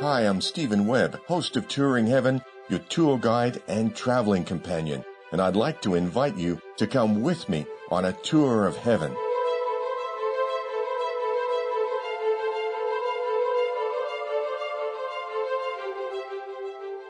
[0.00, 5.40] Hi, I'm Stephen Webb, host of Touring Heaven, your tour guide and traveling companion, and
[5.40, 9.10] I'd like to invite you to come with me on a tour of heaven.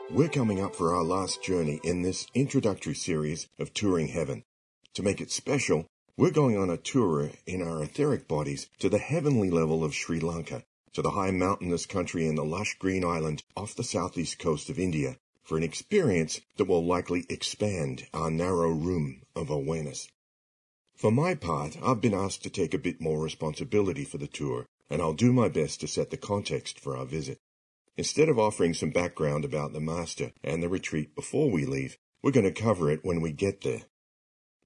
[0.09, 4.43] We're coming up for our last journey in this introductory series of Touring Heaven.
[4.95, 5.85] To make it special,
[6.17, 10.19] we're going on a tour in our etheric bodies to the heavenly level of Sri
[10.19, 14.69] Lanka, to the high mountainous country and the lush green island off the southeast coast
[14.69, 20.07] of India for an experience that will likely expand our narrow room of awareness.
[20.95, 24.65] For my part, I've been asked to take a bit more responsibility for the tour,
[24.89, 27.39] and I'll do my best to set the context for our visit.
[27.97, 32.31] Instead of offering some background about the Master and the retreat before we leave, we're
[32.31, 33.83] going to cover it when we get there.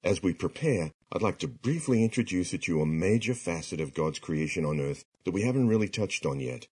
[0.04, 4.20] As we prepare, I'd like to briefly introduce to you a major facet of God's
[4.20, 6.68] creation on earth that we haven't really touched on yet.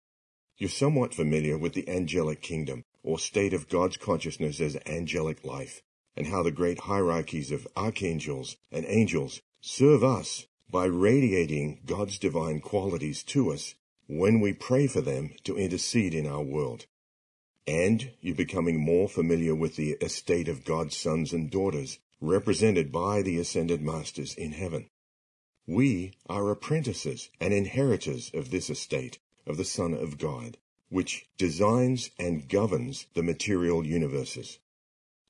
[0.58, 5.82] You're somewhat familiar with the angelic kingdom, or state of God's consciousness as angelic life,
[6.16, 12.60] and how the great hierarchies of archangels and angels serve us by radiating God's divine
[12.60, 13.76] qualities to us
[14.08, 16.86] when we pray for them to intercede in our world.
[17.68, 23.22] And you're becoming more familiar with the estate of God's sons and daughters, represented by
[23.22, 24.90] the ascended masters in heaven.
[25.70, 32.10] We are apprentices and inheritors of this estate of the Son of God, which designs
[32.18, 34.60] and governs the material universes.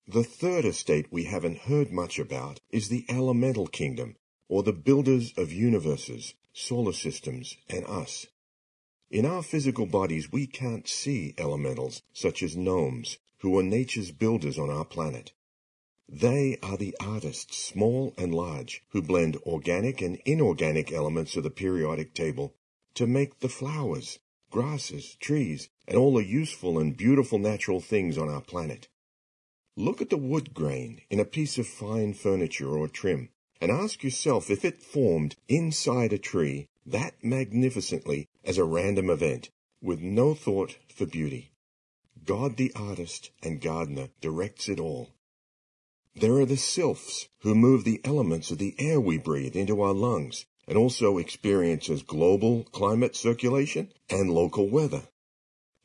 [0.08, 4.15] The third estate we haven't heard much about is the elemental kingdom,
[4.47, 8.27] or the builders of universes, solar systems, and us.
[9.09, 14.59] In our physical bodies, we can't see elementals such as gnomes, who are nature's builders
[14.59, 15.31] on our planet.
[16.09, 21.49] They are the artists, small and large, who blend organic and inorganic elements of the
[21.49, 22.55] periodic table
[22.94, 28.30] to make the flowers, grasses, trees, and all the useful and beautiful natural things on
[28.30, 28.87] our planet.
[29.76, 33.30] Look at the wood grain in a piece of fine furniture or trim,
[33.60, 39.49] and ask yourself if it formed inside a tree that magnificently as a random event,
[39.81, 41.52] with no thought for beauty.
[42.23, 45.14] God the artist and gardener directs it all.
[46.20, 49.94] There are the sylphs who move the elements of the air we breathe into our
[49.94, 55.10] lungs and also experiences global climate circulation and local weather.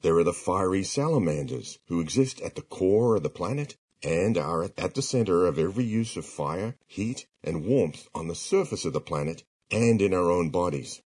[0.00, 4.70] There are the fiery salamanders who exist at the core of the planet and are
[4.78, 8.94] at the center of every use of fire, heat, and warmth on the surface of
[8.94, 11.02] the planet and in our own bodies.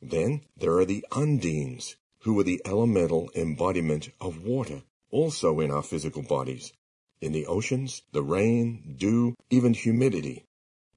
[0.00, 5.82] Then there are the undines, who are the elemental embodiment of water, also in our
[5.82, 6.72] physical bodies.
[7.22, 10.42] In the oceans, the rain, dew, even humidity.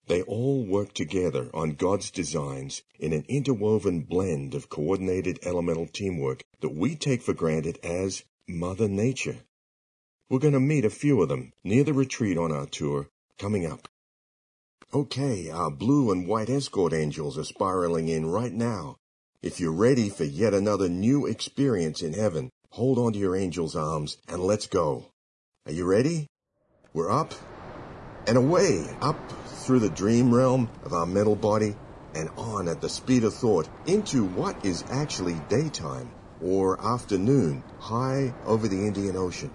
[0.08, 6.44] They all work together on God's designs in an interwoven blend of coordinated elemental teamwork
[6.62, 9.38] that we take for granted as Mother Nature.
[10.28, 13.08] We're going to meet a few of them near the retreat on our tour
[13.38, 13.88] coming up.
[14.92, 18.98] Okay, our blue and white escort angels are spiraling in right now.
[19.44, 23.76] If you're ready for yet another new experience in heaven, hold on to your angel's
[23.76, 25.06] arms and let's go.
[25.68, 26.28] Are you ready?
[26.94, 27.34] We're up
[28.28, 29.18] and away, up
[29.48, 31.76] through the dream realm of our mental body
[32.14, 38.32] and on at the speed of thought into what is actually daytime or afternoon high
[38.46, 39.50] over the Indian Ocean.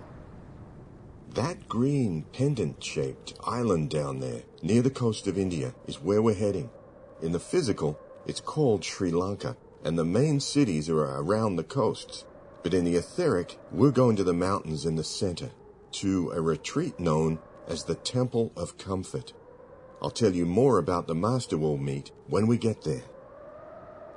[1.34, 6.70] That green pendant-shaped island down there, near the coast of India, is where we're heading.
[7.22, 12.24] In the physical, it's called Sri Lanka, and the main cities are around the coasts.
[12.64, 15.50] But in the etheric, we're going to the mountains in the center,
[15.92, 19.32] to a retreat known as the Temple of Comfort.
[20.02, 23.04] I'll tell you more about the Master we'll meet when we get there.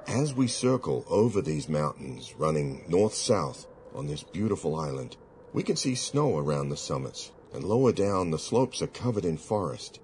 [0.08, 5.18] As we circle over these mountains, running north-south on this beautiful island,
[5.54, 9.38] we can see snow around the summits, and lower down the slopes are covered in
[9.38, 10.00] forest.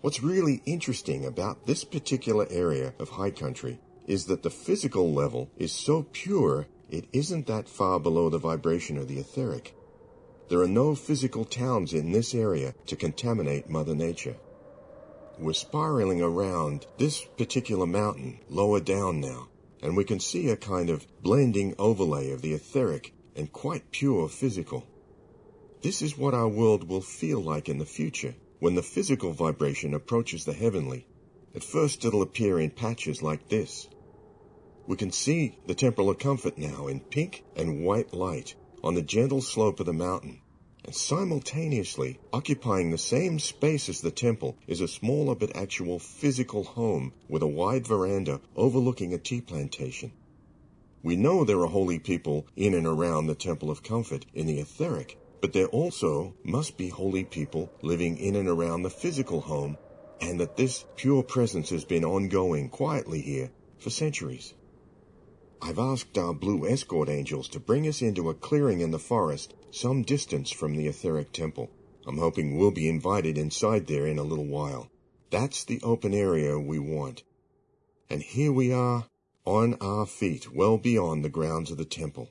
[0.00, 5.50] What's really interesting about this particular area of high country is that the physical level
[5.56, 9.74] is so pure it isn't that far below the vibration of the etheric.
[10.50, 14.36] There are no physical towns in this area to contaminate Mother Nature.
[15.38, 19.48] We're spiraling around this particular mountain lower down now,
[19.80, 24.28] and we can see a kind of blending overlay of the etheric and quite pure
[24.28, 24.86] physical.
[25.80, 29.94] This is what our world will feel like in the future when the physical vibration
[29.94, 31.06] approaches the heavenly.
[31.54, 33.88] At first it'll appear in patches like this.
[34.86, 39.02] We can see the Temple of Comfort now in pink and white light on the
[39.02, 40.42] gentle slope of the mountain.
[40.84, 46.64] And simultaneously, occupying the same space as the temple is a smaller but actual physical
[46.64, 50.12] home with a wide veranda overlooking a tea plantation.
[51.02, 54.58] We know there are holy people in and around the Temple of Comfort in the
[54.58, 59.78] etheric, but there also must be holy people living in and around the physical home,
[60.20, 64.52] and that this pure presence has been ongoing quietly here for centuries.
[65.66, 69.54] I've asked our blue escort angels to bring us into a clearing in the forest
[69.70, 71.70] some distance from the etheric temple.
[72.06, 74.90] I'm hoping we'll be invited inside there in a little while.
[75.30, 77.22] That's the open area we want.
[78.10, 79.06] And here we are
[79.46, 82.28] on our feet well beyond the grounds of the temple.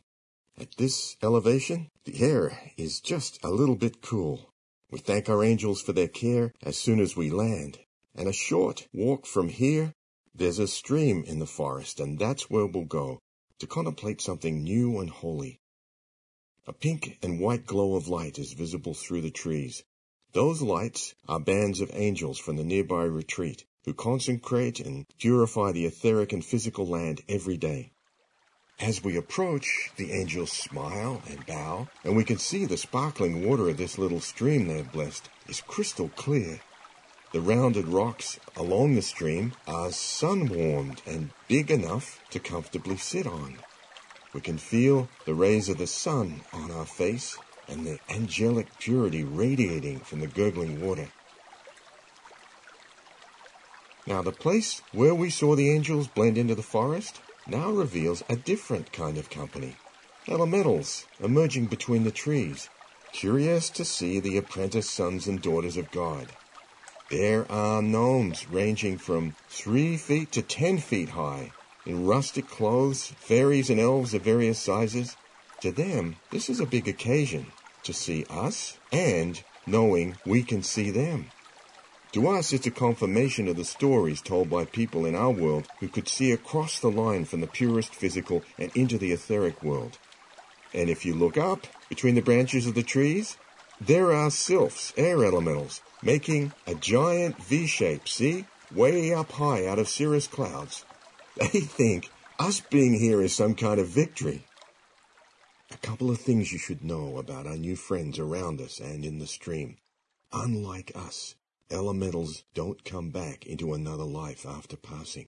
[0.56, 4.54] At this elevation, the air is just a little bit cool.
[4.92, 7.80] We thank our angels for their care as soon as we land.
[8.14, 9.96] And a short walk from here,
[10.36, 13.23] there's a stream in the forest, and that's where we'll go
[13.60, 15.60] to contemplate something new and holy.
[16.66, 19.84] A pink and white glow of light is visible through the trees.
[20.32, 25.86] Those lights are bands of angels from the nearby retreat who consecrate and purify the
[25.86, 27.92] etheric and physical land every day.
[28.80, 33.70] As we approach, the angels smile and bow, and we can see the sparkling water
[33.70, 36.60] of this little stream they have blessed is crystal clear.
[37.34, 43.58] The rounded rocks along the stream are sun-warmed and big enough to comfortably sit on.
[44.36, 47.36] We can feel the rays of the sun on our face
[47.68, 51.08] and the angelic purity radiating from the gurgling water.
[54.06, 58.36] Now, the place where we saw the angels blend into the forest now reveals a
[58.36, 59.76] different kind of company.
[60.28, 62.70] Elementals emerging between the trees,
[63.12, 66.28] curious to see the apprentice sons and daughters of God.
[67.10, 71.52] There are gnomes ranging from three feet to ten feet high,
[71.86, 75.18] in rustic clothes, fairies and elves of various sizes.
[75.62, 77.52] To them, this is a big occasion
[77.84, 81.32] to see us and knowing we can see them.
[82.14, 85.88] To us, it's a confirmation of the stories told by people in our world who
[85.88, 89.98] could see across the line from the purest physical and into the etheric world.
[90.74, 93.38] And if you look up between the branches of the trees,
[93.82, 98.46] there are sylphs, air elementals, making a giant V shape, see?
[98.74, 100.86] Way up high out of cirrus clouds.
[101.36, 104.46] They think us being here is some kind of victory.
[105.72, 109.20] A couple of things you should know about our new friends around us and in
[109.20, 109.78] the stream.
[110.32, 111.36] Unlike us,
[111.72, 115.28] elementals don't come back into another life after passing.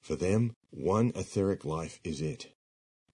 [0.00, 2.52] For them, one etheric life is it.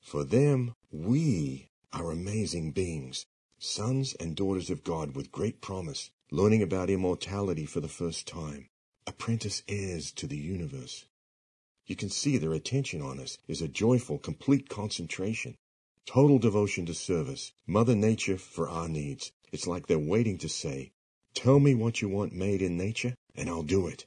[0.00, 3.24] For them, we are amazing beings,
[3.58, 8.66] sons and daughters of God with great promise, learning about immortality for the first time,
[9.06, 11.04] apprentice heirs to the universe.
[11.84, 15.56] You can see their attention on us is a joyful, complete concentration,
[16.06, 19.30] total devotion to service, Mother Nature for our needs.
[19.52, 20.92] It's like they're waiting to say,
[21.34, 24.06] Tell me what you want made in nature, and I'll do it.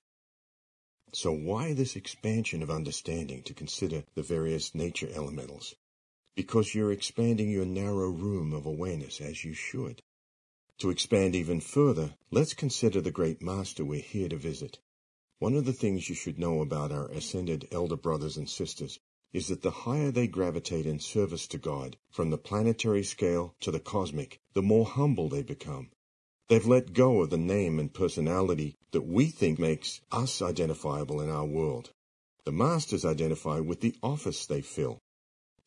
[1.14, 5.76] So why this expansion of understanding to consider the various nature elementals?
[6.36, 10.02] Because you're expanding your narrow room of awareness as you should.
[10.80, 14.80] To expand even further, let's consider the great master we're here to visit.
[15.40, 19.00] One of the things you should know about our ascended elder brothers and sisters
[19.32, 23.72] is that the higher they gravitate in service to God, from the planetary scale to
[23.72, 25.92] the cosmic, the more humble they become.
[26.50, 31.30] They've let go of the name and personality that we think makes us identifiable in
[31.30, 31.92] our world.
[32.44, 35.00] The masters identify with the office they fill.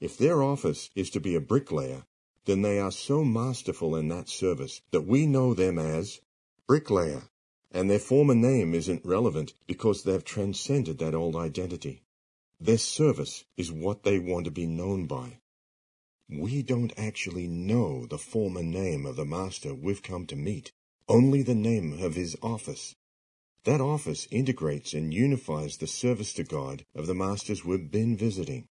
[0.00, 2.04] If their office is to be a bricklayer,
[2.48, 6.22] then they are so masterful in that service that we know them as
[6.66, 7.24] bricklayer,
[7.70, 12.04] and their former name isn't relevant because they've transcended that old identity.
[12.58, 15.40] Their service is what they want to be known by.
[16.30, 20.72] We don't actually know the former name of the master we've come to meet,
[21.06, 22.94] only the name of his office.
[23.64, 28.68] That office integrates and unifies the service to God of the masters we've been visiting.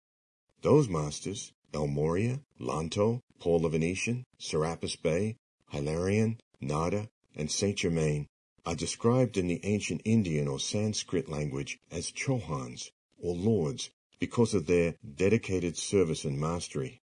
[0.61, 5.37] Those masters, El Morya, Lanto, Paul the Venetian, Serapis Bey,
[5.71, 8.27] Hilarion, Nada, and Saint Germain,
[8.65, 13.89] are described in the ancient Indian or Sanskrit language as Chohans, or lords,
[14.19, 17.01] because of their dedicated service and mastery.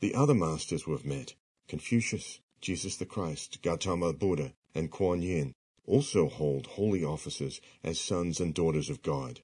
[0.00, 1.34] The other masters we've met,
[1.68, 5.54] Confucius, Jesus the Christ, Gautama Buddha, and Kuan Yin,
[5.86, 9.40] also hold holy offices as sons and daughters of God.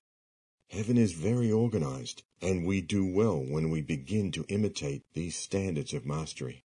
[0.70, 5.94] Heaven is very organized, and we do well when we begin to imitate these standards
[5.94, 6.62] of mastery.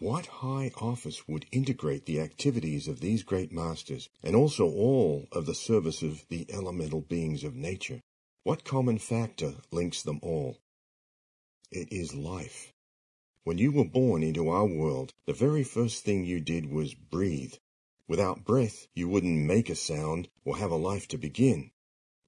[0.00, 5.46] What high office would integrate the activities of these great masters and also all of
[5.46, 8.00] the service of the elemental beings of nature?
[8.42, 10.58] What common factor links them all?
[11.70, 12.72] It is life.
[13.44, 17.54] When you were born into our world, the very first thing you did was breathe.
[18.08, 21.70] Without breath, you wouldn't make a sound or have a life to begin.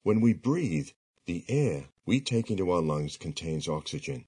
[0.05, 0.91] When we breathe,
[1.27, 4.25] The air we take into our lungs contains oxygen,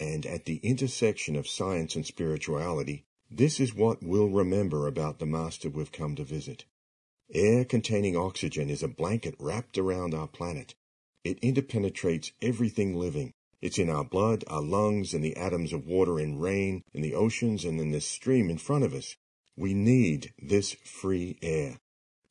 [0.00, 5.26] and at the intersection of science and spirituality, this is what we'll remember about the
[5.26, 6.64] Master we've come to visit.
[7.34, 10.74] Air containing oxygen is a blanket wrapped around our planet.
[11.24, 13.34] It interpenetrates everything living.
[13.60, 17.14] It's in our blood, our lungs, in the atoms of water in rain, in the
[17.14, 19.16] oceans, and in this stream in front of us.
[19.56, 21.76] We need this free air.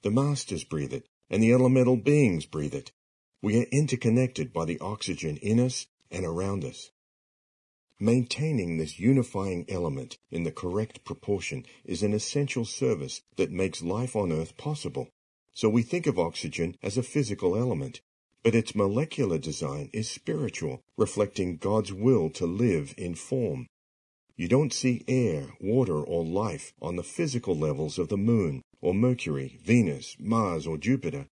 [0.02, 2.92] The masters breathe it, and the elemental beings breathe it.
[3.42, 6.92] We are interconnected by the oxygen in us and around us.
[8.00, 14.16] Maintaining this unifying element in the correct proportion is an essential service that makes life
[14.16, 15.10] on Earth possible.
[15.54, 18.02] So we think of oxygen as a physical element,
[18.44, 23.66] but its molecular design is spiritual, reflecting God's will to live in form.
[24.36, 28.94] You don't see air, water, or life on the physical levels of the moon, or
[28.94, 31.28] Mercury, Venus, Mars, or Jupiter.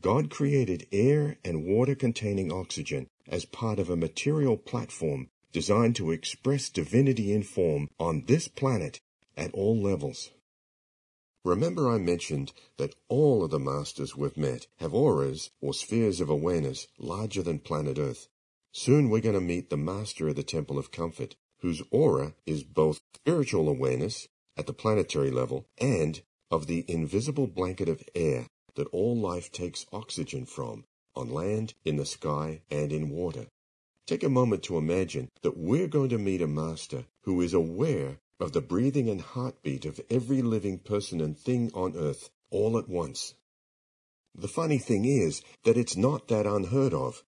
[0.00, 6.10] God created air and water containing oxygen as part of a material platform designed to
[6.10, 9.00] express divinity in form on this planet
[9.36, 10.30] at all levels.
[11.44, 16.28] Remember I mentioned that all of the masters we've met have auras or spheres of
[16.28, 18.28] awareness larger than planet Earth.
[18.72, 22.62] Soon we're going to meet the master of the Temple of Comfort, whose aura is
[22.62, 28.88] both spiritual awareness at the planetary level and of the invisible blanket of air that
[28.88, 30.84] all life takes oxygen from
[31.16, 33.46] on land, in the sky, and in water.
[34.06, 38.18] Take a moment to imagine that we're going to meet a master who is aware
[38.38, 42.88] of the breathing and heartbeat of every living person and thing on earth all at
[42.88, 43.34] once.
[44.34, 47.22] The funny thing is that it's not that unheard of.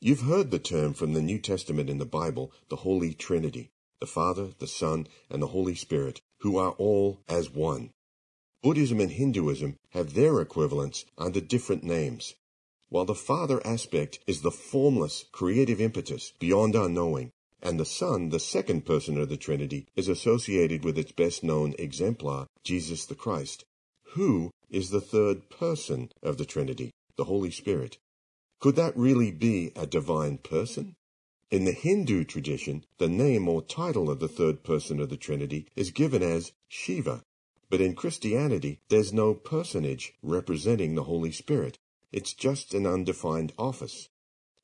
[0.00, 4.06] You've heard the term from the New Testament in the Bible, the Holy Trinity the
[4.06, 7.90] Father, the Son, and the Holy Spirit, who are all as one.
[8.66, 12.34] Buddhism and Hinduism have their equivalents under different names.
[12.88, 17.30] While the Father aspect is the formless, creative impetus beyond our knowing,
[17.62, 21.76] and the Son, the second person of the Trinity, is associated with its best known
[21.78, 23.64] exemplar, Jesus the Christ.
[24.14, 27.98] Who is the third person of the Trinity, the Holy Spirit?
[28.58, 30.96] Could that really be a divine person?
[31.52, 35.68] In the Hindu tradition, the name or title of the third person of the Trinity
[35.76, 37.22] is given as Shiva.
[37.68, 41.78] But in Christianity, there's no personage representing the Holy Spirit.
[42.12, 44.08] It's just an undefined office.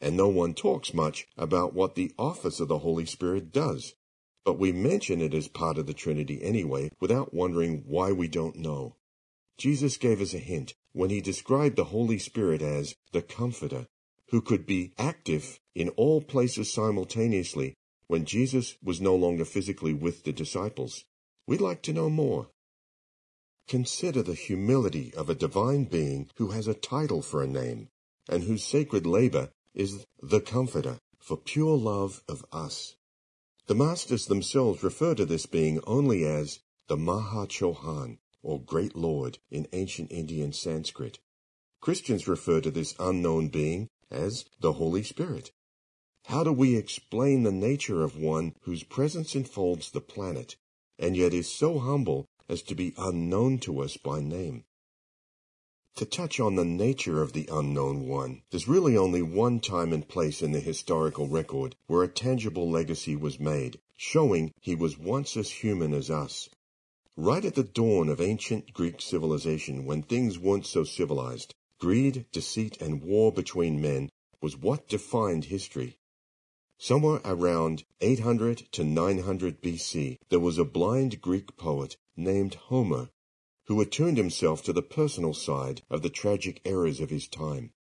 [0.01, 3.95] And no one talks much about what the office of the Holy Spirit does.
[4.45, 8.57] But we mention it as part of the Trinity anyway, without wondering why we don't
[8.57, 8.97] know.
[9.59, 13.87] Jesus gave us a hint when he described the Holy Spirit as the Comforter,
[14.31, 17.75] who could be active in all places simultaneously
[18.07, 21.05] when Jesus was no longer physically with the disciples.
[21.47, 22.49] We'd like to know more.
[23.69, 27.89] Consider the humility of a divine being who has a title for a name
[28.29, 32.97] and whose sacred labor is the Comforter for pure love of us.
[33.67, 39.39] The masters themselves refer to this being only as the Maha Chohan, or Great Lord
[39.51, 41.21] in ancient Indian Sanskrit.
[41.81, 45.53] Christians refer to this unknown being as the Holy Spirit.
[46.27, 50.57] How do we explain the nature of one whose presence enfolds the planet,
[50.99, 54.65] and yet is so humble as to be unknown to us by name?
[55.97, 60.09] To touch on the nature of the unknown one, there's really only one time and
[60.09, 65.37] place in the historical record where a tangible legacy was made, showing he was once
[65.37, 66.49] as human as us.
[67.15, 72.81] Right at the dawn of ancient Greek civilization, when things weren't so civilized, Greed, deceit,
[72.81, 74.09] and war between men
[74.41, 75.99] was what defined history.
[76.79, 83.11] Somewhere around 800 to 900 BC, there was a blind Greek poet named Homer
[83.67, 87.73] who attuned himself to the personal side of the tragic errors of his time.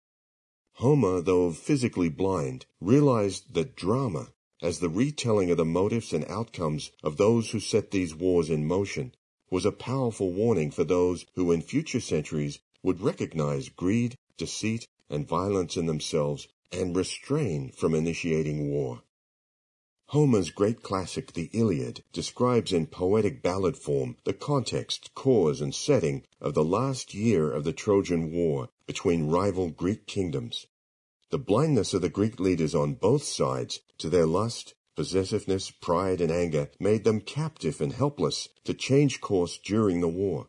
[0.74, 6.92] Homer, though physically blind, realized that drama, as the retelling of the motives and outcomes
[7.02, 9.12] of those who set these wars in motion,
[9.50, 15.28] was a powerful warning for those who in future centuries would recognize greed, deceit, and
[15.28, 19.02] violence in themselves and restrain from initiating war.
[20.12, 26.22] Homer's great classic, the Iliad, describes in poetic ballad form the context, cause, and setting
[26.38, 30.66] of the last year of the Trojan War between rival Greek kingdoms.
[31.30, 36.30] The blindness of the Greek leaders on both sides to their lust, possessiveness, pride, and
[36.30, 40.48] anger made them captive and helpless to change course during the war.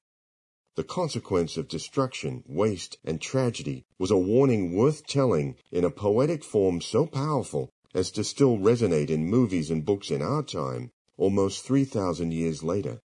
[0.76, 6.44] The consequence of destruction, waste, and tragedy was a warning worth telling in a poetic
[6.44, 11.64] form so powerful as to still resonate in movies and books in our time, almost
[11.64, 13.00] 3,000 years later.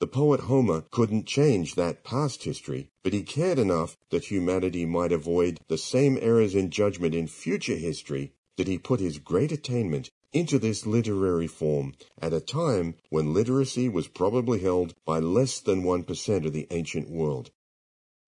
[0.00, 5.12] The poet Homer couldn't change that past history, but he cared enough that humanity might
[5.12, 10.10] avoid the same errors in judgment in future history that he put his great attainment
[10.32, 15.82] into this literary form at a time when literacy was probably held by less than
[15.82, 17.50] 1% of the ancient world.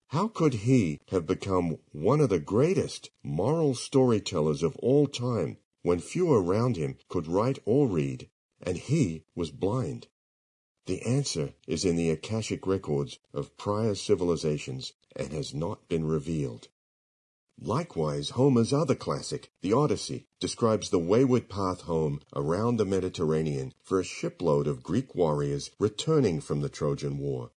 [0.08, 5.98] How could he have become one of the greatest moral storytellers of all time when
[5.98, 8.28] few around him could write or read,
[8.60, 10.08] and he was blind?
[10.86, 16.68] The answer is in the Akashic records of prior civilizations and has not been revealed.
[17.60, 24.00] Likewise, Homer's other classic, the Odyssey, describes the wayward path home around the Mediterranean for
[24.00, 27.52] a shipload of Greek warriors returning from the Trojan War.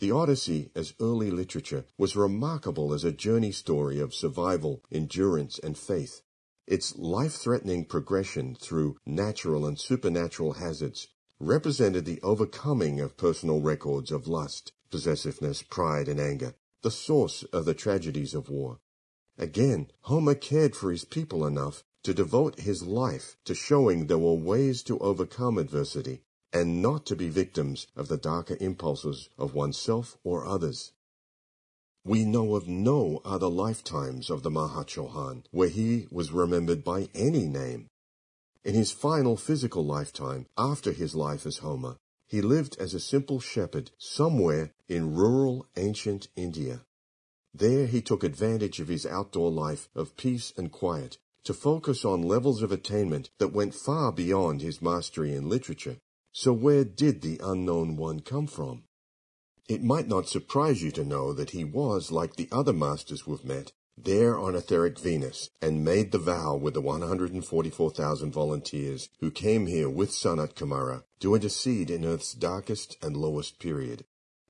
[0.00, 5.78] The Odyssey, as early literature, was remarkable as a journey story of survival, endurance, and
[5.78, 6.20] faith.
[6.70, 11.08] Its life-threatening progression through natural and supernatural hazards
[11.40, 17.64] represented the overcoming of personal records of lust, possessiveness, pride, and anger, the source of
[17.64, 18.80] the tragedies of war.
[19.38, 24.34] Again, Homer cared for his people enough to devote his life to showing there were
[24.34, 26.20] ways to overcome adversity
[26.52, 30.92] and not to be victims of the darker impulses of oneself or others.
[32.08, 37.44] We know of no other lifetimes of the Mahachohan where he was remembered by any
[37.44, 37.88] name.
[38.64, 43.40] In his final physical lifetime, after his life as Homer, he lived as a simple
[43.40, 46.80] shepherd somewhere in rural ancient India.
[47.52, 52.22] There he took advantage of his outdoor life of peace and quiet to focus on
[52.22, 55.98] levels of attainment that went far beyond his mastery in literature
[56.32, 58.84] so where did the unknown one come from?
[59.68, 63.44] It might not surprise you to know that he was, like the other masters we've
[63.44, 69.66] met, there on etheric Venus and made the vow with the 144,000 volunteers who came
[69.66, 74.06] here with Sanat Kumara to intercede in Earth's darkest and lowest period.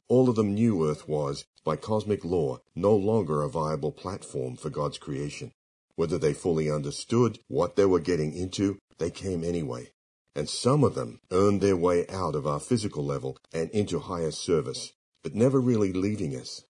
[0.06, 4.70] All of them knew Earth was, by cosmic law, no longer a viable platform for
[4.70, 5.50] God's creation.
[5.96, 9.90] Whether they fully understood what they were getting into, they came anyway
[10.38, 14.30] and some of them earned their way out of our physical level and into higher
[14.30, 16.64] service, but never really leaving us.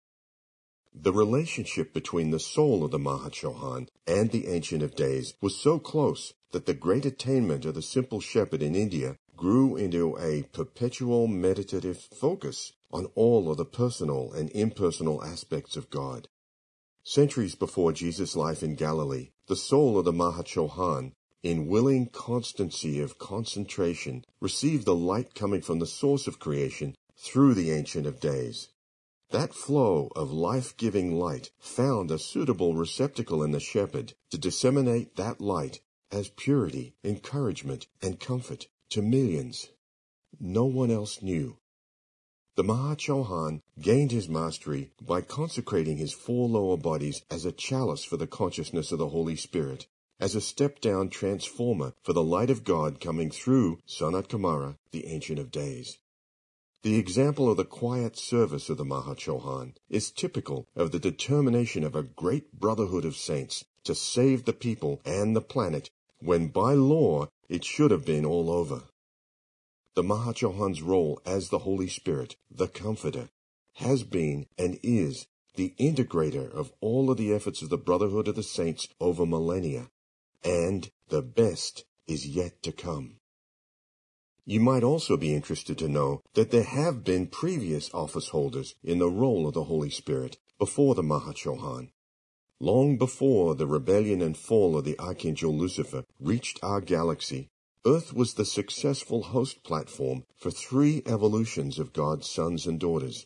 [0.94, 5.80] The relationship between the soul of the Mahachohan and the Ancient of Days was so
[5.80, 11.28] close that the great attainment of the simple shepherd in India grew into a perpetual
[11.28, 16.28] meditative focus on all of the personal and impersonal aspects of God.
[17.04, 21.12] Centuries before Jesus' life in Galilee, the soul of the Mahachohan
[21.44, 27.54] in willing constancy of concentration, received the light coming from the source of creation through
[27.54, 28.70] the Ancient of Days.
[29.32, 35.42] That flow of life-giving light found a suitable receptacle in the shepherd to disseminate that
[35.42, 39.68] light as purity, encouragement, and comfort to millions.
[40.40, 41.58] No one else knew.
[42.56, 48.18] The Mahachohan gained his mastery by consecrating his four lower bodies as a chalice for
[48.18, 49.88] the consciousness of the Holy Spirit
[50.20, 55.38] as a step-down transformer for the light of God coming through Sanat Kumara, the Ancient
[55.38, 56.00] of Days.
[56.84, 61.96] The example of the quiet service of the Mahachohan is typical of the determination of
[61.96, 67.28] a great brotherhood of saints to save the people and the planet when by law
[67.50, 68.84] it should have been all over.
[69.96, 73.30] The Mahachohan's role as the Holy Spirit, the Comforter,
[73.76, 78.36] has been and is the integrator of all of the efforts of the Brotherhood of
[78.36, 79.90] the Saints over millennia
[80.44, 83.17] and the best is yet to come.
[84.50, 88.98] You might also be interested to know that there have been previous office holders in
[88.98, 91.90] the role of the Holy Spirit before the Mahachohan.
[92.62, 97.50] Long before the rebellion and fall of the Archangel Lucifer reached our galaxy,
[97.86, 103.26] Earth was the successful host platform for three evolutions of God's sons and daughters.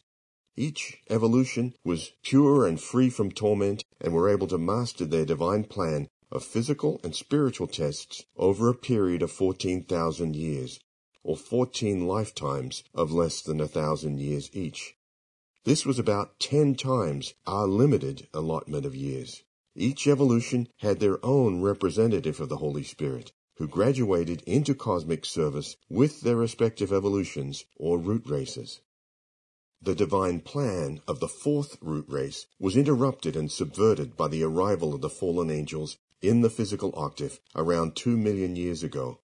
[0.57, 5.65] Each evolution was pure and free from torment and were able to master their divine
[5.65, 10.79] plan of physical and spiritual tests over a period of 14,000 years,
[11.23, 14.95] or 14 lifetimes of less than a thousand years each.
[15.63, 19.43] This was about 10 times our limited allotment of years.
[19.75, 25.77] Each evolution had their own representative of the Holy Spirit, who graduated into cosmic service
[25.87, 28.81] with their respective evolutions or root races.
[29.83, 34.93] The divine plan of the fourth root race was interrupted and subverted by the arrival
[34.93, 39.19] of the fallen angels in the physical octave around two million years ago.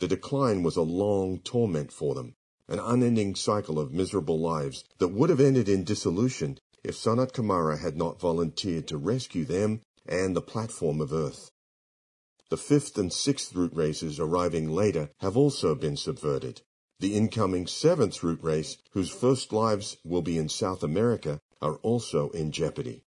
[0.00, 2.34] The decline was a long torment for them,
[2.68, 7.78] an unending cycle of miserable lives that would have ended in dissolution if Sanat Kumara
[7.78, 11.50] had not volunteered to rescue them and the platform of Earth.
[12.48, 16.60] The fifth and sixth root races arriving later have also been subverted.
[17.00, 22.30] The incoming seventh root race, whose first lives will be in South America, are also
[22.30, 23.04] in jeopardy.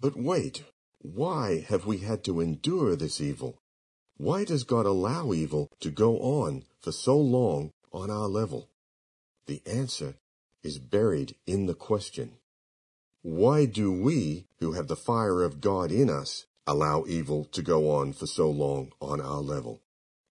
[0.00, 0.64] But wait,
[0.98, 3.61] why have we had to endure this evil?
[4.22, 8.68] Why does God allow evil to go on for so long on our level?
[9.46, 10.14] The answer
[10.62, 12.34] is buried in the question.
[13.22, 17.90] Why do we, who have the fire of God in us, allow evil to go
[17.90, 19.82] on for so long on our level?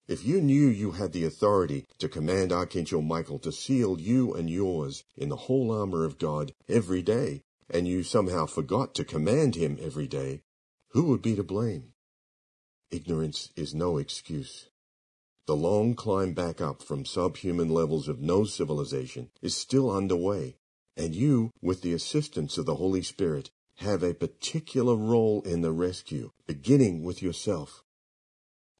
[0.07, 4.49] If you knew you had the authority to command Archangel Michael to seal you and
[4.49, 9.55] yours in the whole armor of God every day, and you somehow forgot to command
[9.55, 10.43] him every day,
[10.91, 11.90] who would be to blame?
[12.91, 14.67] Ignorance is no excuse.
[15.47, 20.57] The long climb back up from subhuman levels of no civilization is still underway,
[20.97, 25.71] and you, with the assistance of the Holy Spirit, have a particular role in the
[25.71, 27.81] rescue, beginning with yourself.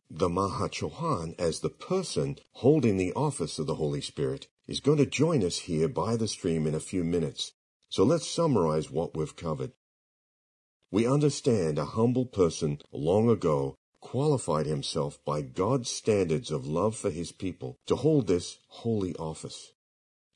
[0.09, 5.05] The Mahachohan, as the person holding the office of the Holy Spirit, is going to
[5.05, 7.53] join us here by the stream in a few minutes.
[7.87, 9.71] So let's summarize what we've covered.
[10.91, 17.09] We understand a humble person long ago qualified himself by God's standards of love for
[17.09, 19.71] his people to hold this holy office.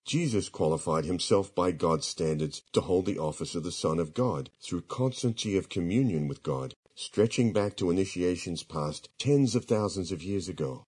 [0.05, 4.49] Jesus qualified himself by God's standards to hold the office of the Son of God
[4.61, 10.23] through constancy of communion with God stretching back to initiations past tens of thousands of
[10.23, 10.85] years ago.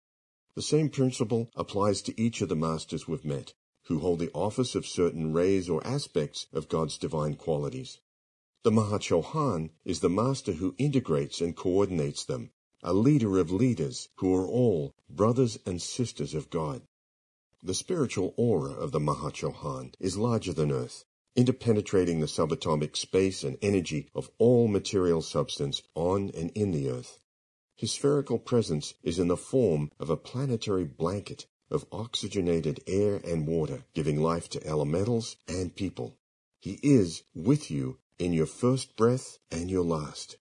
[0.55, 3.53] The same principle applies to each of the masters we've met,
[3.87, 7.99] who hold the office of certain rays or aspects of God's divine qualities.
[8.63, 12.51] The Mahachohan is the master who integrates and coordinates them,
[12.83, 16.81] a leader of leaders who are all brothers and sisters of God.
[17.63, 21.03] The spiritual aura of the Mahachohan is larger than Earth,
[21.37, 27.19] interpenetrating the subatomic space and energy of all material substance on and in the earth.
[27.75, 33.45] His spherical presence is in the form of a planetary blanket of oxygenated air and
[33.45, 36.17] water, giving life to elementals and people.
[36.59, 40.37] He is with you in your first breath and your last.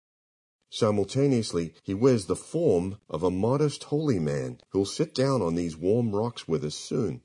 [0.71, 5.77] Simultaneously, he wears the form of a modest holy man who'll sit down on these
[5.77, 7.23] warm rocks with us soon.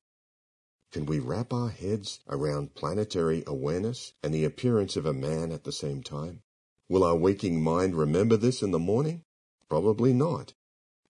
[0.91, 5.63] Can we wrap our heads around planetary awareness and the appearance of a man at
[5.63, 6.43] the same time?
[6.89, 9.23] Will our waking mind remember this in the morning?
[9.69, 10.53] Probably not.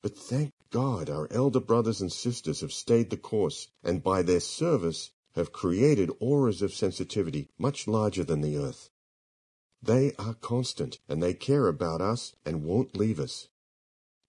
[0.04, 4.40] But thank God our elder brothers and sisters have stayed the course and by their
[4.40, 8.91] service have created auras of sensitivity much larger than the earth.
[9.84, 13.48] They are constant and they care about us and won't leave us.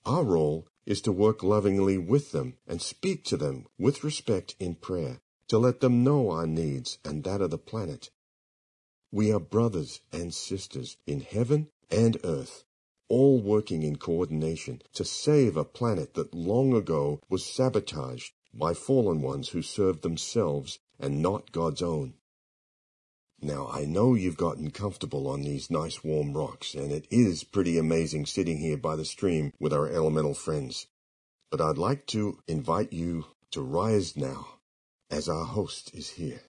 [0.07, 4.77] Our role is to work lovingly with them and speak to them with respect in
[4.77, 8.11] prayer to let them know our needs and that of the planet.
[9.11, 12.65] We are brothers and sisters in heaven and earth,
[13.09, 19.21] all working in coordination to save a planet that long ago was sabotaged by fallen
[19.21, 22.15] ones who served themselves and not God's own.
[23.45, 27.77] Now, I know you've gotten comfortable on these nice warm rocks, and it is pretty
[27.77, 30.87] amazing sitting here by the stream with our elemental friends.
[31.51, 34.47] But I'd like to invite you to rise now
[35.11, 36.43] as our host is here.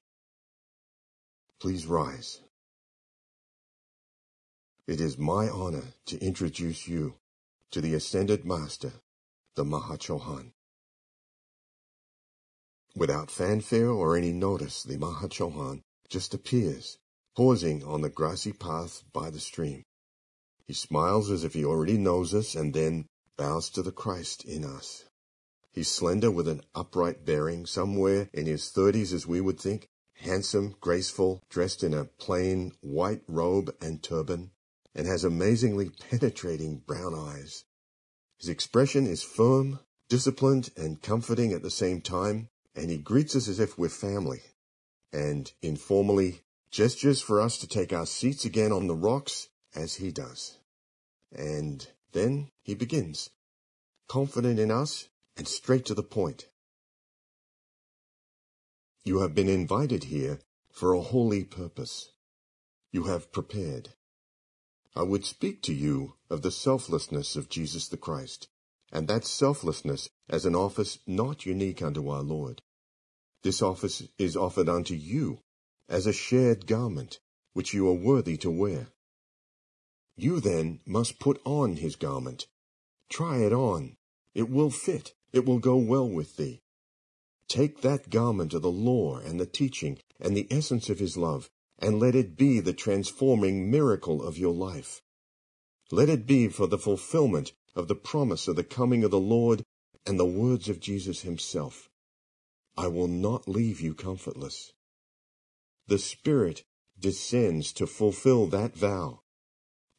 [1.60, 2.42] Please rise.
[4.88, 7.16] It is my honor to introduce you
[7.72, 8.92] to the Ascended Master,
[9.56, 10.52] the Mahachohan.
[12.96, 15.82] Without fanfare or any notice, the Mahachohan
[16.14, 17.00] just appears,
[17.36, 19.82] pausing on the grassy path by the stream.
[20.68, 24.64] He smiles as if he already knows us and then bows to the Christ in
[24.64, 25.06] us.
[25.72, 30.76] He's slender with an upright bearing, somewhere in his thirties as we would think, handsome,
[30.80, 34.52] graceful, dressed in a plain white robe and turban,
[34.94, 37.64] and has amazingly penetrating brown eyes.
[38.40, 43.48] His expression is firm, disciplined, and comforting at the same time, and he greets us
[43.48, 44.44] as if we're family,
[45.14, 50.12] and informally gestures for us to take our seats again on the rocks as he
[50.12, 50.58] does.
[51.32, 53.30] And then he begins,
[54.08, 56.48] confident in us and straight to the point.
[59.04, 60.40] You have been invited here
[60.72, 62.12] for a holy purpose.
[62.92, 63.90] You have prepared.
[64.96, 68.48] I would speak to you of the selflessness of Jesus the Christ,
[68.92, 72.62] and that selflessness as an office not unique unto our Lord.
[73.44, 75.40] This office is offered unto you
[75.90, 77.20] as a shared garment,
[77.54, 78.88] which you are worthy to wear.
[80.16, 82.48] You then must put on his garment.
[83.10, 83.98] Try it on.
[84.34, 86.62] It will fit it will go well with thee.
[87.50, 91.50] Take that garment of the law and the teaching and the essence of his love,
[91.80, 95.02] and let it be the transforming miracle of your life.
[95.92, 99.64] Let it be for the fulfillment of the promise of the coming of the Lord
[100.06, 101.90] and the words of Jesus himself.
[102.76, 104.74] I will not leave you comfortless.
[105.88, 106.64] The Spirit
[107.00, 109.22] descends to fulfill that vow.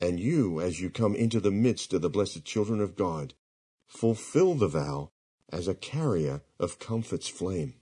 [0.01, 3.35] And you, as you come into the midst of the blessed children of God,
[3.87, 5.11] fulfill the vow
[5.51, 7.75] as a carrier of comfort's flame.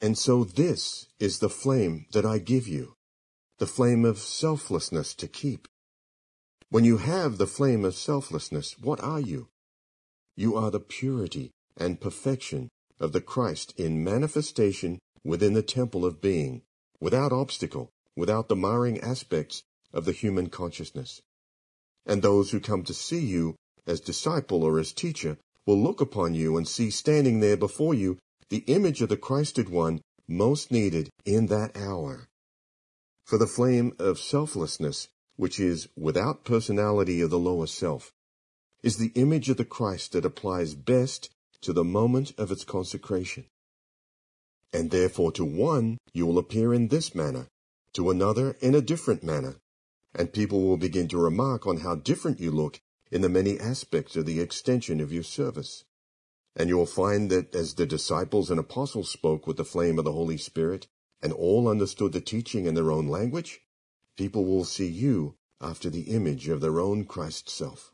[0.00, 2.94] And so this is the flame that I give you,
[3.58, 5.66] the flame of selflessness to keep.
[6.70, 9.48] When you have the flame of selflessness, what are you?
[10.36, 12.68] You are the purity and perfection
[13.00, 16.62] of the Christ in manifestation within the temple of being,
[17.00, 21.20] without obstacle, without the marring aspects of the human consciousness.
[22.06, 23.56] And those who come to see you
[23.86, 28.18] as disciple or as teacher will look upon you and see standing there before you
[28.48, 32.28] the image of the Christed one most needed in that hour.
[33.24, 38.12] For the flame of selflessness, which is without personality of the lower self,
[38.82, 41.30] is the image of the Christ that applies best
[41.62, 43.46] to the moment of its consecration.
[44.72, 47.48] And therefore to one you will appear in this manner,
[47.94, 49.56] to another in a different manner,
[50.14, 54.16] and people will begin to remark on how different you look in the many aspects
[54.16, 55.84] of the extension of your service.
[56.54, 60.04] And you will find that as the disciples and apostles spoke with the flame of
[60.04, 60.86] the Holy Spirit,
[61.22, 63.60] and all understood the teaching in their own language,
[64.16, 67.92] people will see you after the image of their own Christ self.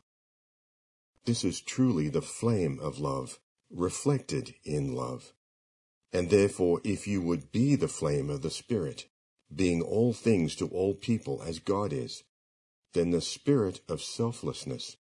[1.25, 5.33] This is truly the flame of love, reflected in love.
[6.13, 9.05] And therefore, if you would be the flame of the Spirit,
[9.53, 12.23] being all things to all people as God is,
[12.93, 14.95] then the spirit of selflessness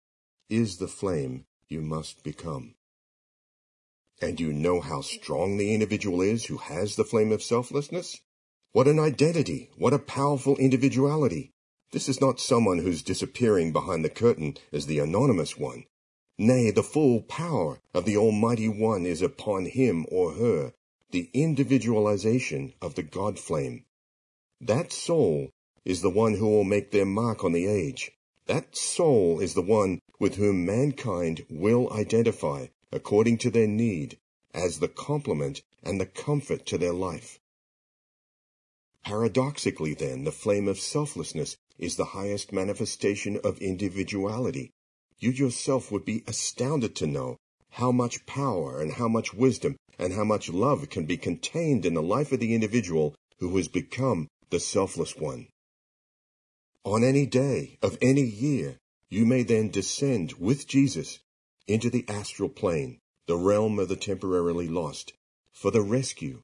[0.49, 2.75] is the flame you must become.
[4.21, 8.21] And you know how strong the individual is who has the flame of selflessness?
[8.71, 9.69] What an identity!
[9.77, 11.51] What a powerful individuality!
[11.91, 15.85] This is not someone who's disappearing behind the curtain as the anonymous one.
[16.43, 20.73] Nay, the full power of the Almighty One is upon him or her,
[21.11, 23.85] the individualization of the God flame.
[24.59, 25.51] That soul
[25.85, 28.09] is the one who will make their mark on the age.
[28.47, 34.17] That soul is the one with whom mankind will identify according to their need
[34.51, 37.39] as the complement and the comfort to their life.
[39.05, 44.71] Paradoxically then, the flame of selflessness is the highest manifestation of individuality,
[45.21, 47.37] you yourself would be astounded to know
[47.69, 51.93] how much power and how much wisdom and how much love can be contained in
[51.93, 55.47] the life of the individual who has become the selfless one.
[56.83, 58.79] On any day of any year,
[59.09, 61.19] you may then descend with Jesus
[61.67, 65.13] into the astral plane, the realm of the temporarily lost,
[65.53, 66.41] for the rescue.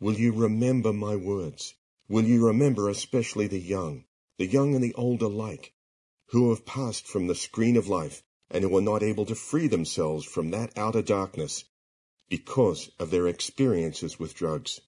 [0.00, 1.74] Will you remember my words?
[2.08, 4.04] Will you remember especially the young,
[4.38, 5.73] the young and the old alike,
[6.34, 8.20] who have passed from the screen of life
[8.50, 11.64] and who are not able to free themselves from that outer darkness
[12.28, 14.80] because of their experiences with drugs.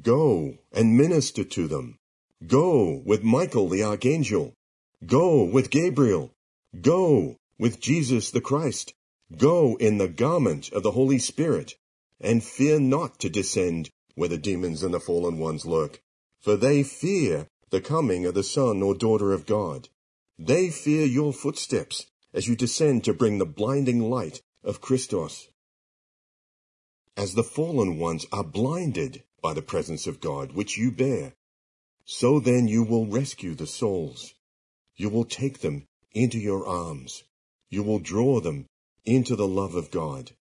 [0.00, 1.98] Go and minister to them.
[2.46, 4.54] Go with Michael the Archangel.
[5.04, 6.30] Go with Gabriel.
[6.80, 8.94] Go with Jesus the Christ.
[9.36, 11.74] Go in the garment of the Holy Spirit,
[12.20, 16.00] and fear not to descend where the demons and the fallen ones lurk,
[16.38, 19.88] for they fear the coming of the Son or daughter of God.
[20.38, 25.48] They fear your footsteps as you descend to bring the blinding light of Christos.
[27.16, 31.34] As the fallen ones are blinded by the presence of God, which you bear,
[32.04, 34.34] so then you will rescue the souls.
[34.96, 37.22] You will take them into your arms.
[37.68, 38.66] You will draw them
[39.04, 40.32] into the love of God.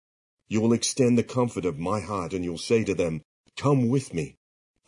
[0.47, 3.21] You will extend the comfort of my heart and you'll say to them,
[3.55, 4.37] Come with me.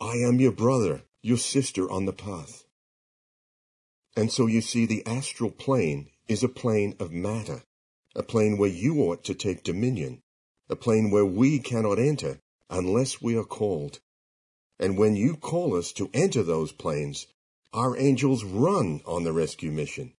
[0.00, 2.64] I am your brother your sister on the path.
[4.16, 7.62] And so you see the astral plane is a plane of matter,
[8.14, 10.20] a plane where you ought to take dominion,
[10.68, 14.00] a plane where we cannot enter unless we are called.
[14.78, 17.26] And when you call us to enter those planes,
[17.72, 20.12] our angels run on the rescue mission.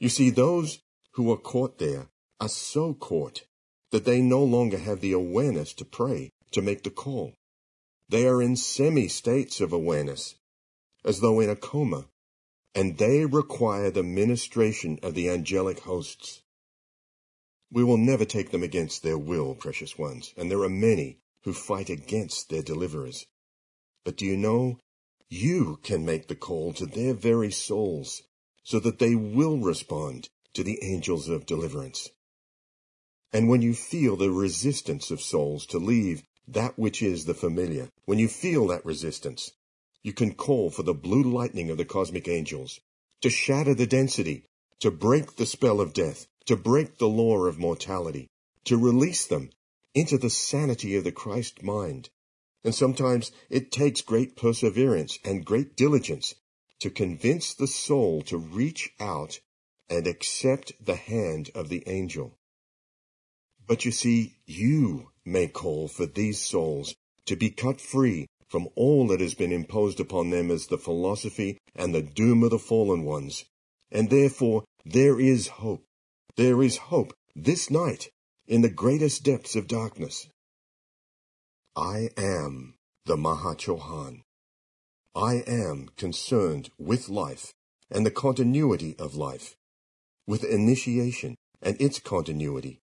[0.00, 0.80] You see, those
[1.12, 2.08] who are caught there
[2.40, 3.44] are so caught
[3.90, 7.34] that they no longer have the awareness to pray, to make the call.
[8.08, 10.34] They are in semi-states of awareness,
[11.04, 12.08] as though in a coma,
[12.74, 16.42] and they require the ministration of the angelic hosts.
[17.70, 21.52] We will never take them against their will, precious ones, and there are many who
[21.52, 23.26] fight against their deliverers.
[24.04, 24.78] But do you know,
[25.28, 28.22] you can make the call to their very souls,
[28.62, 32.10] so that they will respond to the angels of deliverance.
[33.32, 37.88] And when you feel the resistance of souls to leave that which is the familiar.
[38.04, 39.52] When you feel that resistance,
[40.02, 42.80] you can call for the blue lightning of the cosmic angels
[43.22, 44.44] to shatter the density,
[44.80, 48.28] to break the spell of death, to break the law of mortality,
[48.64, 49.50] to release them
[49.94, 52.10] into the sanity of the Christ mind.
[52.62, 56.34] And sometimes it takes great perseverance and great diligence
[56.80, 59.40] to convince the soul to reach out
[59.88, 62.36] and accept the hand of the angel.
[63.66, 66.94] But you see, you may call for these souls
[67.26, 71.58] to be cut free from all that has been imposed upon them as the philosophy
[71.74, 73.44] and the doom of the fallen ones.
[73.90, 75.82] And therefore there is hope.
[76.36, 78.10] There is hope this night
[78.46, 80.28] in the greatest depths of darkness.
[81.76, 82.74] I am
[83.06, 84.22] the Maha Chohan.
[85.16, 87.52] I am concerned with life
[87.90, 89.56] and the continuity of life,
[90.26, 92.80] with initiation and its continuity.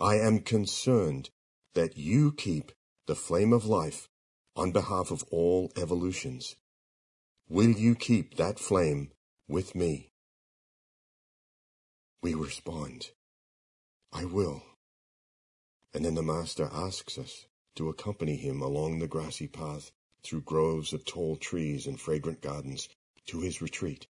[0.00, 1.30] I am concerned
[1.74, 2.70] that you keep
[3.06, 4.08] the flame of life
[4.54, 6.54] on behalf of all evolutions.
[7.48, 9.10] Will you keep that flame
[9.48, 10.10] with me?
[12.22, 13.10] We respond,
[14.12, 14.62] I will.
[15.92, 19.90] And then the Master asks us to accompany him along the grassy path
[20.22, 22.88] through groves of tall trees and fragrant gardens
[23.26, 24.06] to his retreat.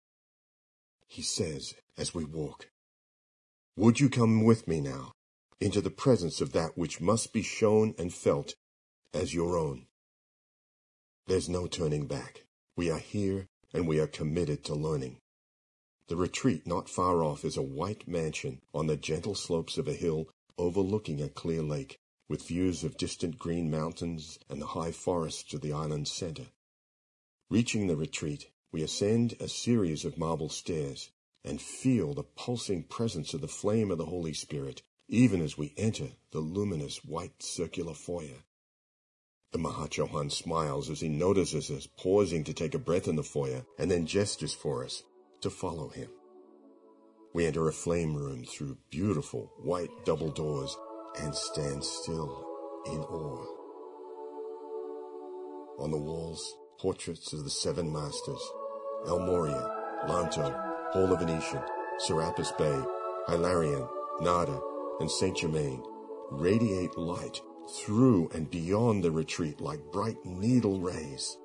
[1.07, 2.69] He says as we walk,
[3.75, 5.11] Would you come with me now
[5.63, 8.53] into the presence of that which must be shown and felt
[9.13, 9.85] as your own?
[11.25, 12.43] There's no turning back.
[12.75, 15.19] We are here and we are committed to learning.
[16.09, 19.93] The retreat not far off is a white mansion on the gentle slopes of a
[19.93, 21.97] hill overlooking a clear lake,
[22.27, 26.47] with views of distant green mountains and the high forests of the island's center.
[27.49, 31.09] Reaching the retreat, we ascend a series of marble stairs
[31.45, 34.81] and feel the pulsing presence of the flame of the Holy Spirit
[35.13, 38.41] even as we enter the luminous white circular foyer.
[39.51, 43.21] The Maha Chohan smiles as he notices us pausing to take a breath in the
[43.21, 45.03] foyer and then gestures for us
[45.41, 46.09] to follow him.
[47.31, 50.75] We enter a flame room through beautiful white double doors
[51.21, 52.43] and stand still
[52.87, 53.45] in awe.
[55.77, 58.41] On the walls, portraits of the seven masters,
[59.05, 59.69] El Morya,
[60.07, 61.61] Lanto, Paul the Venetian,
[61.99, 62.81] Serapis Bey,
[63.27, 63.87] Hilarion,
[64.19, 64.59] Nada,
[64.99, 65.83] and Saint Germain
[66.31, 67.41] radiate light
[67.77, 71.37] through and beyond the retreat like bright needle rays.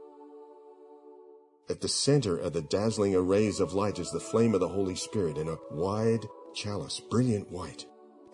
[1.70, 4.94] At the center of the dazzling arrays of light is the flame of the Holy
[4.94, 7.84] Spirit in a wide chalice, brilliant white.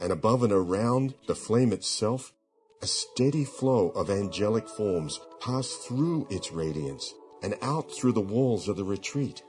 [0.01, 2.33] And above and around the flame itself,
[2.81, 8.69] a steady flow of angelic forms pass through its radiance and out through the walls
[8.69, 9.43] of the retreat.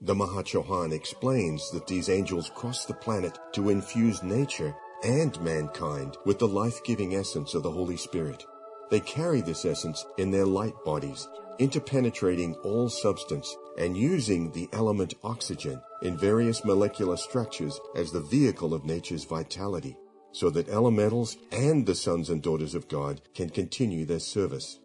[0.00, 6.16] The Maha Chohan explains that these angels cross the planet to infuse nature and mankind
[6.24, 8.44] with the life-giving essence of the Holy Spirit.
[8.90, 11.26] They carry this essence in their light bodies
[11.58, 18.74] interpenetrating all substance and using the element oxygen in various molecular structures as the vehicle
[18.74, 19.96] of nature's vitality,
[20.30, 24.78] so that elementals and the sons and daughters of God can continue their service.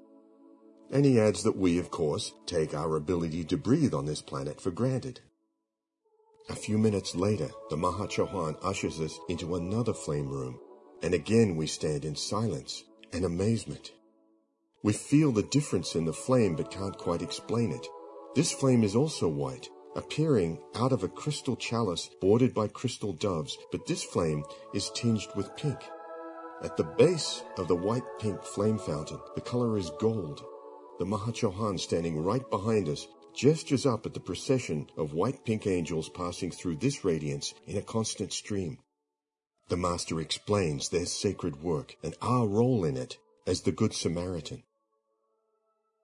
[0.91, 4.62] And he adds that we, of course, take our ability to breathe on this planet
[4.62, 5.22] for granted.
[6.50, 10.60] A few minutes later, the Maha Chohan ushers us into another flame room,
[11.02, 13.93] and again we stand in silence and amazement.
[14.84, 17.88] We feel the difference in the flame but can't quite explain it.
[18.36, 23.58] This flame is also white, appearing out of a crystal chalice bordered by crystal doves,
[23.72, 24.43] but this flame
[24.74, 25.80] is tinged with pink.
[26.63, 30.43] At the base of the white-pink flame fountain, the color is gold.
[31.00, 36.08] The Maha Chohan standing right behind us gestures up at the procession of white-pink angels
[36.10, 38.78] passing through this radiance in a constant stream.
[39.70, 44.64] The Master explains their sacred work and our role in it as the Good Samaritan.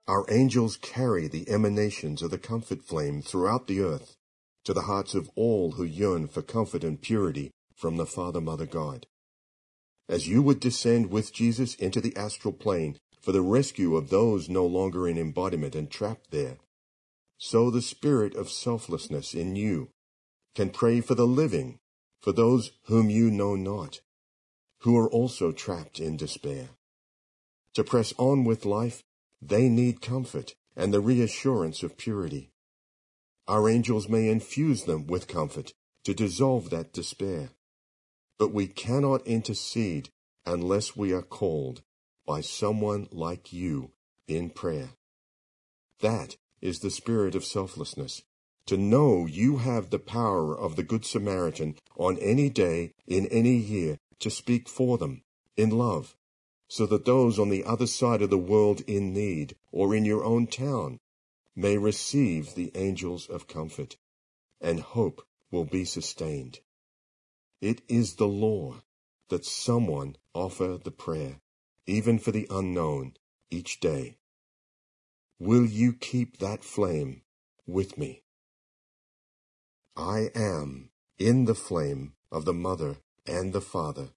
[0.07, 4.15] Our angels carry the emanations of the comfort flame throughout the earth
[4.63, 8.65] to the hearts of all who yearn for comfort and purity from the Father, Mother,
[8.65, 9.05] God.
[10.09, 14.49] As you would descend with Jesus into the astral plane for the rescue of those
[14.49, 16.57] no longer in embodiment and trapped there,
[17.37, 19.89] so the spirit of selflessness in you
[20.55, 21.79] can pray for the living,
[22.21, 24.01] for those whom you know not,
[24.81, 26.69] who are also trapped in despair.
[27.75, 29.03] To press on with life
[29.41, 32.51] they need comfort and the reassurance of purity.
[33.47, 35.73] Our angels may infuse them with comfort
[36.03, 37.49] to dissolve that despair.
[38.37, 40.09] But we cannot intercede
[40.45, 41.81] unless we are called
[42.29, 43.89] by someone like you
[44.27, 44.89] in prayer.
[45.99, 48.21] That is the spirit of selflessness.
[48.67, 53.55] To know you have the power of the Good Samaritan on any day in any
[53.55, 55.23] year to speak for them
[55.57, 56.15] in love
[56.67, 60.23] so that those on the other side of the world in need, or in your
[60.23, 60.99] own town,
[61.55, 63.97] may receive the angels of comfort,
[64.61, 66.59] and hope will be sustained.
[67.59, 68.75] It is the law,
[69.29, 71.37] that someone offer the prayer,
[71.89, 73.13] even for the unknown,
[73.49, 74.17] each day.
[75.39, 77.23] Will you keep that flame
[77.65, 78.21] with me?
[79.97, 84.09] I am in the flame of the mother and the father,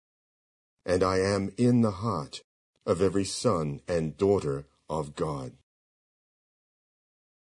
[0.85, 2.43] and I am in the heart
[2.85, 5.53] of every son and daughter of God.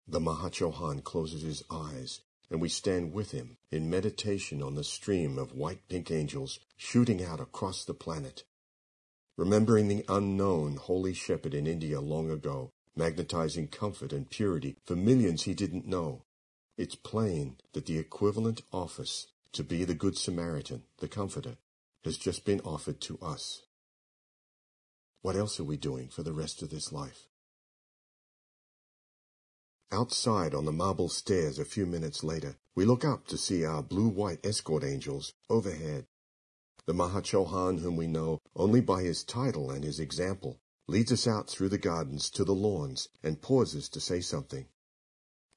[0.06, 4.84] The Maha Chohan closes his eyes, and we stand with him in meditation on the
[4.84, 8.44] stream of white pink angels shooting out across the planet.
[9.36, 15.44] Remembering the unknown holy shepherd in India long ago, magnetizing comfort and purity for millions
[15.44, 16.24] he didn't know,
[16.76, 21.56] it's plain that the equivalent office to be the Good Samaritan, the Comforter,
[22.04, 23.62] has just been offered to us.
[25.22, 27.26] What else are we doing for the rest of this life?
[29.92, 33.82] Outside on the marble stairs a few minutes later, we look up to see our
[33.82, 36.06] blue-white escort angels overhead.
[36.86, 40.58] The Maha Chohan whom we know only by his title and his example
[40.88, 44.66] leads us out through the gardens to the lawns and pauses to say something.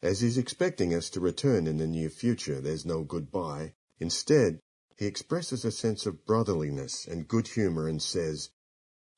[0.04, 3.74] As he's expecting us to return in the near future, there's no goodbye.
[4.00, 4.60] Instead,
[4.98, 8.52] he expresses a sense of brotherliness and good humor and says,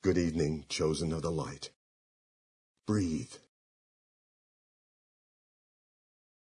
[0.02, 1.70] Good evening, chosen of the light.
[2.86, 3.34] Breathe.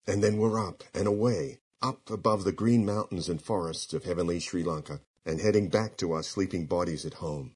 [0.05, 4.39] And then we're up and away, up above the green mountains and forests of heavenly
[4.39, 7.53] Sri Lanka, and heading back to our sleeping bodies at home.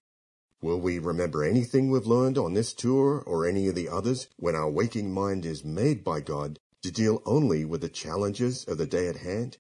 [0.62, 4.56] Will we remember anything we've learned on this tour or any of the others when
[4.56, 8.86] our waking mind is made by God to deal only with the challenges of the
[8.86, 9.58] day at hand?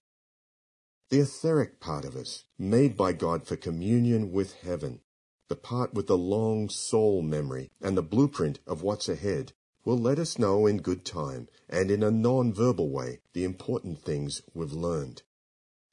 [1.10, 5.00] The etheric part of us, made by God for communion with heaven,
[5.48, 9.54] the part with the long soul memory and the blueprint of what's ahead,
[9.86, 14.42] will let us know in good time and in a non-verbal way the important things
[14.54, 15.24] we've learned.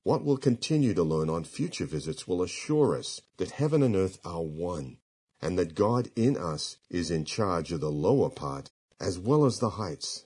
[0.08, 4.18] What we'll continue to learn on future visits will assure us that heaven and earth
[4.24, 4.96] are one,
[5.42, 9.58] and that God in us is in charge of the lower part as well as
[9.58, 10.24] the heights.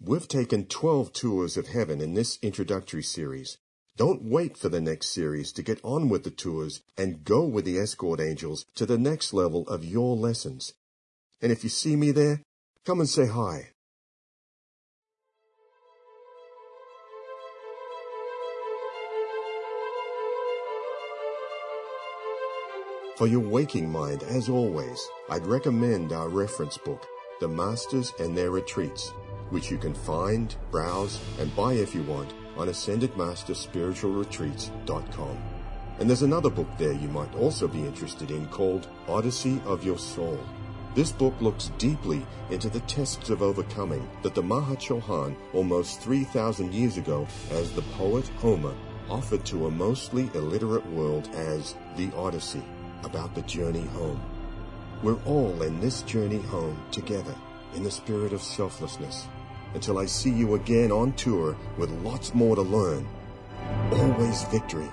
[0.00, 3.58] We've taken 12 tours of heaven in this introductory series,
[3.98, 7.66] don't wait for the next series to get on with the tours and go with
[7.66, 10.72] the escort angels to the next level of your lessons.
[11.42, 12.40] And if you see me there,
[12.86, 13.72] come and say hi.
[23.20, 27.06] For your waking mind, as always, I'd recommend our reference book,
[27.38, 29.10] The Masters and Their Retreats,
[29.50, 35.38] which you can find, browse, and buy if you want on AscendedMasterSpiritualRetreats.com.
[35.98, 39.98] And there's another book there you might also be interested in called Odyssey of Your
[39.98, 40.40] Soul.
[40.94, 46.72] This book looks deeply into the tests of overcoming that the Maha Chohan almost 3,000
[46.72, 48.74] years ago as the poet Homer
[49.10, 52.64] offered to a mostly illiterate world as the Odyssey
[53.04, 54.20] about the journey home.
[55.02, 57.34] We're all in this journey home together
[57.74, 59.26] in the spirit of selflessness
[59.74, 63.08] until I see you again on tour with lots more to learn.
[63.92, 64.90] Always victory.